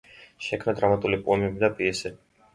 [0.45, 2.21] შექმნა დრამატული პოემები და პიესები.